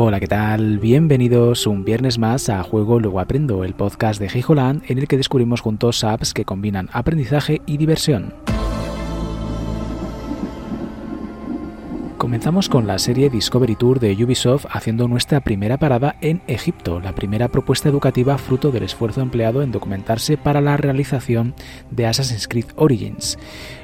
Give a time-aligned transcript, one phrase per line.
[0.00, 0.78] Hola, ¿qué tal?
[0.78, 5.16] Bienvenidos un viernes más a Juego Luego Aprendo, el podcast de Heijoland en el que
[5.16, 8.32] descubrimos juntos apps que combinan aprendizaje y diversión.
[12.28, 17.14] Comenzamos con la serie Discovery Tour de Ubisoft haciendo nuestra primera parada en Egipto, la
[17.14, 21.54] primera propuesta educativa fruto del esfuerzo empleado en documentarse para la realización
[21.90, 23.38] de Assassin's Creed Origins.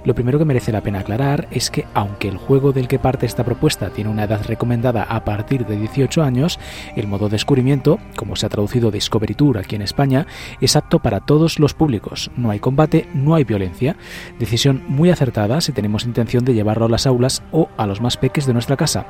[0.05, 3.25] Lo primero que merece la pena aclarar es que aunque el juego del que parte
[3.25, 6.61] esta propuesta tiene una edad recomendada a partir de 18 años,
[6.97, 10.27] el modo descubrimiento, como se ha traducido Discovery Tour aquí en España,
[10.61, 12.31] es apto para todos los públicos.
[12.37, 13.97] No hay combate, no hay violencia.
[14.39, 18.19] Decisión muy acertada si tenemos intención de llevarlo a las aulas o a los más
[18.35, 19.07] de nuestra casa.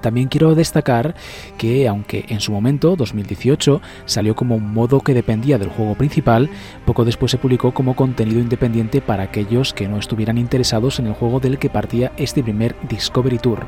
[0.00, 1.16] También quiero destacar
[1.58, 6.48] que, aunque en su momento, 2018, salió como un modo que dependía del juego principal,
[6.84, 11.14] poco después se publicó como contenido independiente para aquellos que no estuvieran interesados en el
[11.14, 13.66] juego del que partía este primer Discovery Tour.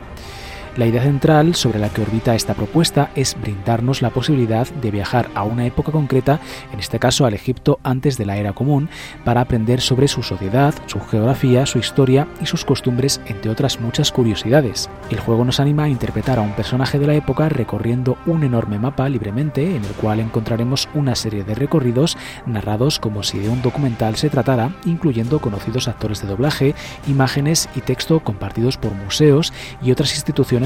[0.79, 5.29] La idea central sobre la que orbita esta propuesta es brindarnos la posibilidad de viajar
[5.34, 6.38] a una época concreta,
[6.73, 8.88] en este caso al Egipto antes de la era común,
[9.24, 14.12] para aprender sobre su sociedad, su geografía, su historia y sus costumbres, entre otras muchas
[14.12, 14.88] curiosidades.
[15.10, 18.79] El juego nos anima a interpretar a un personaje de la época recorriendo un enorme
[18.79, 23.62] mapa libremente, en el cual encontraremos una serie de recorridos narrados como si de un
[23.62, 26.76] documental se tratara, incluyendo conocidos actores de doblaje,
[27.09, 30.15] imágenes y texto compartidos por museos y otras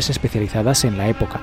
[0.03, 1.41] instituciones especializadas en la época.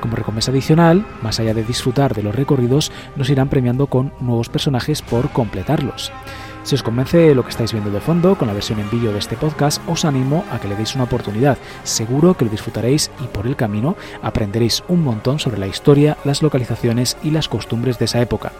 [0.00, 4.48] Como recompensa adicional, más allá de disfrutar de los recorridos, nos irán premiando con nuevos
[4.48, 6.12] personajes por completarlos.
[6.64, 9.18] Si os convence lo que estáis viendo de fondo con la versión en vídeo de
[9.18, 11.58] este podcast, os animo a que le deis una oportunidad.
[11.82, 16.42] Seguro que lo disfrutaréis y por el camino aprenderéis un montón sobre la historia, las
[16.42, 18.52] localizaciones y las costumbres de esa época.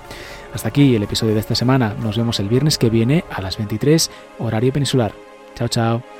[0.52, 1.94] Hasta aquí el episodio de esta semana.
[2.02, 5.12] Nos vemos el viernes que viene a las 23, horario peninsular.
[5.54, 6.11] Chao, chao.